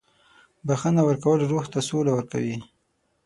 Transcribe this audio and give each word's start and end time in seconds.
•بخښنه 0.67 1.01
ورکول 1.05 1.39
روح 1.51 1.65
ته 1.73 1.79
سوله 1.89 2.11
ورکوي. 2.15 2.57